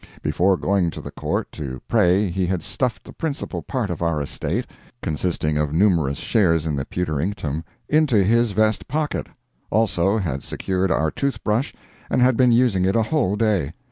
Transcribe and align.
Before 0.23 0.57
going 0.57 0.89
to 0.89 0.99
the 0.99 1.11
Court 1.11 1.51
to 1.51 1.79
pray 1.87 2.29
he 2.31 2.47
had 2.47 2.63
stuffed 2.63 3.03
the 3.03 3.13
principal 3.13 3.61
part 3.61 3.91
of 3.91 4.01
our 4.01 4.19
estate—consisting 4.19 5.57
of 5.59 5.73
numerous 5.73 6.17
shares 6.17 6.65
in 6.65 6.75
the 6.75 6.85
Pewterinctum—into 6.85 8.23
his 8.23 8.53
vest 8.53 8.87
pocket; 8.87 9.27
also 9.69 10.17
had 10.17 10.41
secured 10.41 10.89
our 10.89 11.11
tooth 11.11 11.43
brush 11.43 11.75
and 12.09 12.19
had 12.19 12.35
been 12.35 12.51
using 12.51 12.83
it 12.83 12.95
a 12.95 13.03
whole 13.03 13.35
day. 13.35 13.73